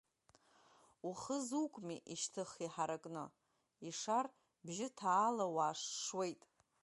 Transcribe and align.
Ухы 1.09 1.35
зукми 1.47 1.95
ишьҭых 2.13 2.49
иҳаракны, 2.65 3.23
ишар, 3.89 4.25
бжьы 4.65 4.87
ҭаала 4.97 5.45
уашшуеит? 5.55 6.41